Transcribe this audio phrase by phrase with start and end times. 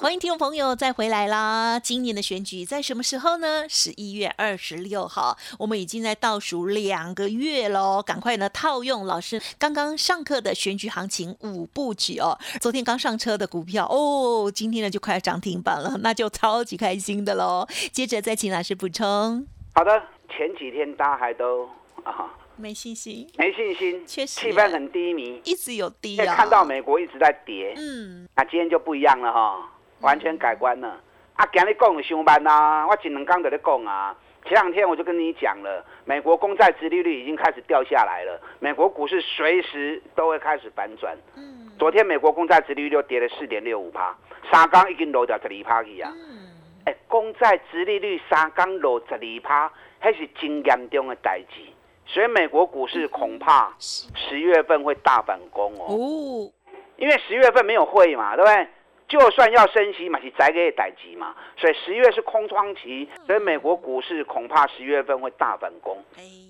[0.00, 1.80] 欢迎听众朋友再回来啦！
[1.80, 3.64] 今年的选举在什么时候呢？
[3.68, 12.38] 十一月二十六号，我们已经在倒数两个月喽，赶快呢套用老师刚刚上课的选举行情五部曲哦。
[12.60, 17.66] 昨天刚上车的股票哦，今天呢就快要涨停板了，那就超级开心的喽。
[17.90, 19.44] 接着再请老师补充。
[19.74, 21.68] 好的，前几天大家还都
[22.04, 22.32] 啊。
[22.54, 26.36] 没信心，没信心，确实气氛很低迷，一直有低啊。
[26.36, 31.00] 看到美国一直在跌，嗯，那今天就不一样了哈，完全改观了。
[31.34, 34.16] 啊，今日讲上班呐，我前两刚在咧讲啊。
[34.44, 41.14] 前两天我就跟你讲了，美国公债殖利率已经开始掉下来了，美国股市随时都会开始反转。
[41.36, 44.16] 嗯，昨天美国公债殖利率就跌了四点六五趴，
[44.50, 46.10] 三刚已经落掉十二趴去啊。
[46.14, 46.48] 嗯，
[46.86, 51.60] 哎，公债殖利率三刚落十二趴，还是真严重的代志。
[52.06, 56.50] 所以美国股市恐怕十月份会大反攻哦，
[56.96, 58.66] 因为十月份没有会嘛，对不对？
[59.08, 65.96] 就算要升息嘛，是宅给逮急嘛，所以十月是空窗期，所以美国股市恐怕十月份会大反攻。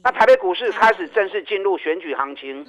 [0.03, 2.67] 那台北股市开始正式进入选举行情，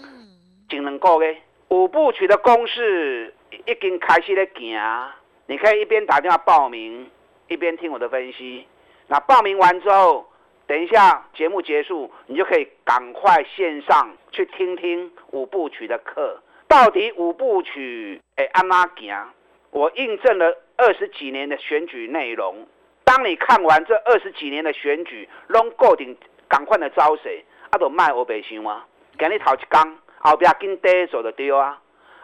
[0.70, 3.34] 仅能够嘞五部曲的攻势
[3.66, 5.12] 已经开始在行，
[5.48, 7.10] 你可以一边打电话报名，
[7.48, 8.68] 一边听我的分析。
[9.08, 10.26] 那报名完之后。
[10.68, 16.40] 等一下，节目结束，你就可以赶快线上去听听五部曲的课。
[16.68, 19.34] 到底五部曲诶，安哪行？
[19.72, 22.68] 我印证了二十几年的选举内容。
[23.04, 26.16] 当你看完这二十几年的选举，拢固定
[26.48, 27.44] 赶快的招谁？
[27.72, 28.86] 啊，都卖我白想啊！
[29.18, 31.80] 今日头一工，后边跟第走的对啊！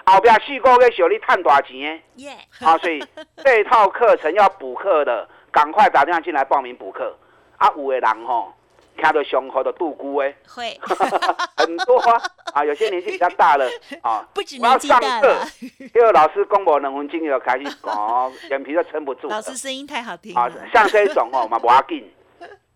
[0.06, 2.02] 后边四个月小你赚大钱？
[2.16, 2.32] 耶！
[2.62, 3.04] 啊，所以
[3.38, 7.16] 这套课程要补课的，赶快打电话进来报名补课。
[7.58, 8.54] 啊，有的人吼，
[8.96, 10.78] 听到上课的杜姑诶，会
[11.58, 12.22] 很多啊，
[12.64, 13.68] 有些年纪比较大了
[14.02, 15.46] 啊，不止年纪大了，
[15.94, 19.28] 因为老师公布两分钟就开始讲， 眼皮都撑不住。
[19.28, 22.10] 老师声音太好听啊，像这种哦，嘛不要紧，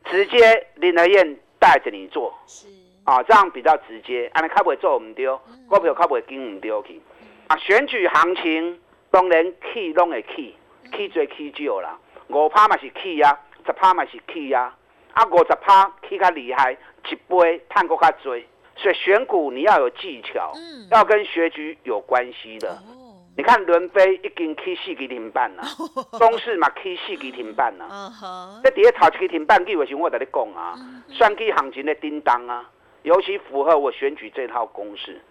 [0.06, 2.68] 直接林德燕带着你做，是
[3.06, 5.26] 啊，这样比较直接，安尼较不会做唔对，
[5.70, 7.02] 股票较不会跟唔丢去。
[7.48, 8.80] 啊，选举行情
[9.12, 10.56] 当然起拢会起，
[10.96, 11.98] 起最起少啦，
[12.28, 13.38] 五趴嘛是起啊。
[13.66, 14.76] 十趴嘛是起啊，
[15.14, 16.72] 啊五十趴起较厉害，
[17.08, 18.36] 一杯探过较多，
[18.82, 20.54] 所以选股你要有技巧，
[20.90, 22.78] 要跟学局有关系的。
[23.36, 25.64] 你看伦飞已经 K 四给停半了，
[26.20, 27.88] 中市嘛 K 四给停半了。
[28.22, 30.76] 嗯这底下炒一个停半，为什么我在你讲啊？
[31.10, 32.70] 算计行情的叮当啊，
[33.04, 35.22] 尤其符合我选举这套公式。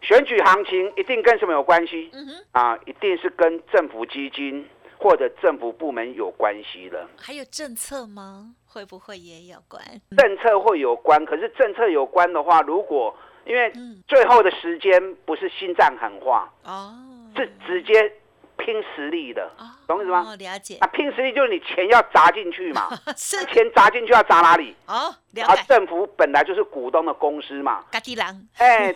[0.00, 2.10] 选举行情一定跟什么有关系？
[2.52, 4.66] 啊，一定是跟政府基金。
[4.98, 8.54] 或者政府部门有关系的，还有政策吗？
[8.66, 9.80] 会不会也有关？
[10.16, 13.16] 政策会有关，可是政策有关的话，如果
[13.46, 13.72] 因为
[14.06, 16.92] 最后的时间不是心脏喊话哦，
[17.36, 18.12] 是直接
[18.56, 19.50] 拼实力的，
[19.86, 20.36] 懂我意思吗？
[20.36, 20.76] 了解。
[20.80, 24.74] 啊，拼实力就是你钱要砸进去嘛， 是钱砸进去要砸哪里？
[24.86, 25.62] 哦，了解。
[25.68, 28.46] 政府本来就是股东的公司嘛，嘎地狼。
[28.58, 28.92] 哎，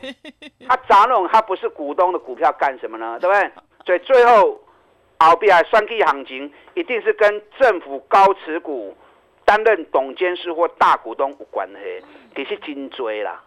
[0.68, 3.18] 他砸那种他不是股东的股票干什么呢？
[3.20, 3.50] 对不对？
[3.86, 4.60] 所以最后。
[5.30, 8.96] 后边双 K 行情一定是跟政府高持股、
[9.44, 13.42] 担任董监事或大股东有关系，其实真多啦。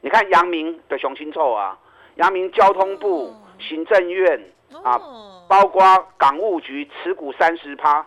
[0.00, 1.78] 你看阳明的熊清楚啊，
[2.16, 4.40] 阳明交通部、行政院
[4.82, 5.00] 啊，
[5.48, 5.82] 包括
[6.16, 8.06] 港务局持股三十趴，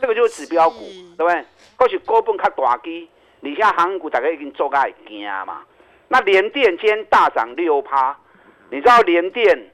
[0.00, 0.78] 这个就是指标股，
[1.16, 1.44] 对不对？
[1.78, 3.08] 或许股本较大基，
[3.40, 5.62] 你现在航股大概已经做个惊嘛。
[6.08, 8.18] 那联电今天大涨六趴，
[8.70, 9.70] 你知道联电？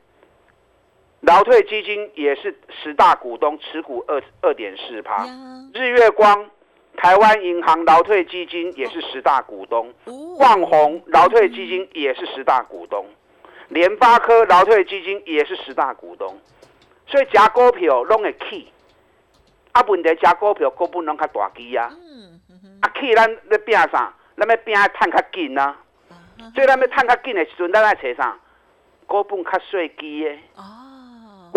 [1.27, 5.27] 劳退基金也是十大股东，持股二二点四趴。
[5.75, 6.49] 日月光、
[6.97, 9.93] 台湾银行劳退基金也是十大股东。
[10.39, 13.05] 旺宏劳退基金也是十大股东。
[13.71, 16.39] 联发科劳退基金也是十大股东。
[17.09, 18.71] 所以加股票拢会起，
[19.73, 21.91] 啊，问题加股票股本拢较大机啊。
[22.83, 24.15] 啊，起咱咧拼啥？
[24.37, 25.77] 咱要拼赚较紧啊。
[26.55, 28.39] 所以咱要赚较紧的时阵，咱来找啥？
[29.09, 30.31] 股本较细机的。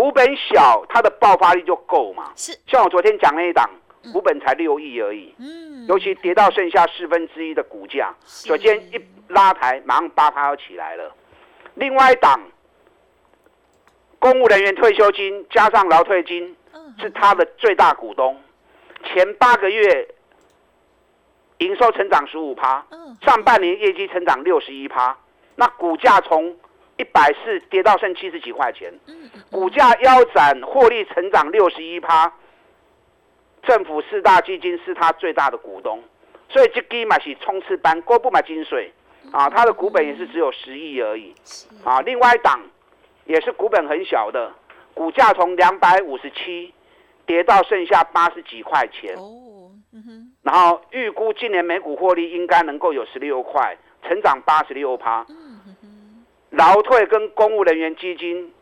[0.00, 2.32] 股本小，它的爆发力就够嘛。
[2.34, 3.68] 是，像我昨天讲那一档，
[4.14, 5.34] 股本才六亿而已。
[5.38, 8.98] 嗯，尤其跌到剩下四分之一的股价，首先一
[9.28, 11.14] 拉抬，马上八趴要起来了。
[11.74, 12.40] 另外一档，
[14.18, 16.56] 公务人员退休金加上劳退金，
[16.98, 18.40] 是它的最大股东。
[19.04, 20.08] 前八个月
[21.58, 22.82] 营收成长十五趴，
[23.20, 25.14] 上半年业绩成长六十一趴，
[25.56, 26.56] 那股价从。
[27.00, 28.92] 一百四跌到剩七十几块钱，
[29.50, 32.30] 股价腰斩，获利成长六十一趴。
[33.62, 36.02] 政府四大基金是他最大的股东，
[36.50, 38.92] 所以这基嘛是冲刺班，过不买金水
[39.32, 41.34] 啊，它的股本也是只有十亿而已
[41.84, 42.02] 啊。
[42.02, 42.60] 另外一档
[43.24, 44.52] 也是股本很小的
[44.92, 46.74] 股价从两百五十七
[47.24, 49.14] 跌到剩下八十几块钱。
[50.42, 53.76] 然后预估今年每股获利应该能够有十六块，
[54.06, 55.24] 成长八十六趴。
[56.50, 58.52] 劳退跟公务人员基金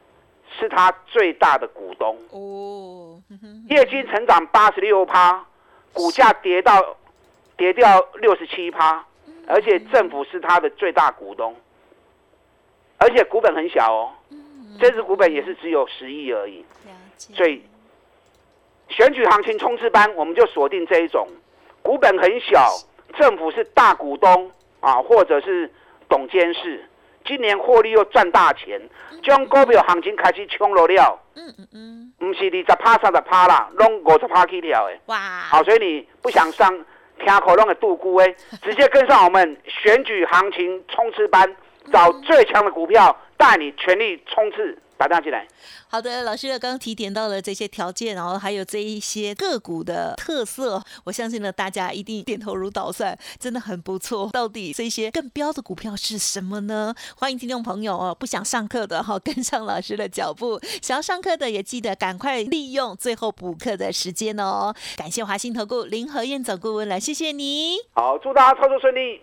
[0.59, 3.21] 是他最大的股东，哦，
[3.69, 5.45] 业绩成长八十六趴，
[5.93, 6.97] 股价跌到
[7.57, 9.05] 跌掉六十七趴，
[9.47, 11.55] 而且政府是他的最大股东，
[12.99, 14.13] 而且股本很小哦，
[14.79, 16.65] 这支股本也是只有十亿而已，
[17.35, 17.63] 所以
[18.89, 21.27] 选举行情冲刺班我们就锁定这一种，
[21.83, 22.71] 股本很小，
[23.19, 24.51] 政府是大股东
[24.81, 25.71] 啊，或者是
[26.09, 26.89] 董监事，
[27.29, 28.81] 今年获利又赚大钱，
[29.23, 34.97] 将股票行情开始冲落了，嗯嗯嗯，唔是二十趴三十趴啦，拢五十趴起跳的。
[35.07, 35.19] 哇，
[35.51, 36.69] 好，所以你不想上
[37.19, 38.27] 听口弄的杜姑哎，
[38.63, 41.55] 直接跟上我们选举行情冲刺班，
[41.93, 45.47] 找最强的股票，带你全力冲刺，打电话进来。
[45.87, 54.29] 好的，老师刚刚提点到了这些条件，然后还有这一些个股的特色，我相信呢，大家一定点头如捣蒜，真的很不错。
[54.33, 56.95] 到底这些更标的股票是什么呢？
[57.17, 64.75] 欢迎听众朋友哦，不想上课的哈，跟上老师的脚步；想要上课的也记得赶快利用最后补课的时间哦。
[64.97, 67.77] 感谢华信投顾林和燕总顾问了，谢谢你。
[67.95, 69.23] 好，祝大家操作顺利。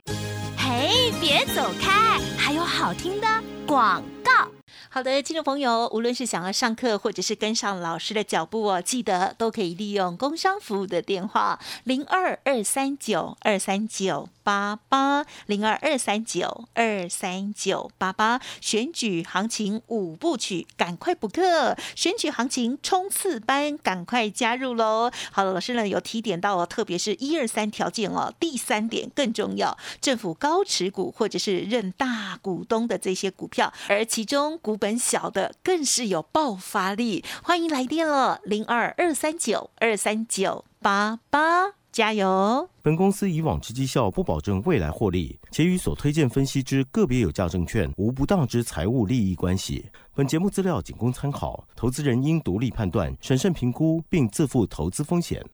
[0.57, 3.27] 嘿，别走开，还有好听的
[3.67, 4.47] 广告。
[4.95, 18.39] 好的，听众朋友，无论是想要上课或者是跟上老师的脚步哦，记得都可以利用工商服务的电话零二二三九二三九八八零二二三九二三九八八。
[18.61, 21.75] 选举行情五部曲，赶快补课！
[21.93, 25.11] 选举行情冲刺班，赶快加入喽！
[25.33, 37.25] 好了，老师呢有提点到哦，特别是一二三条件哦，第三点更重要，政府高持股或者是认大股东的这些股票，而其中股本小的更是有爆发力。
[37.41, 42.69] 欢迎来电了，零二二三九二三九八八，加油！
[42.83, 49.89] 本公司以往之绩效不保证未来获利，且与所推荐分析之个别有价证券无不当之财务利益关系。
[50.13, 55.43] 本节目资料仅供参考，投资人应独立判断、审慎评估，并自负投资风险。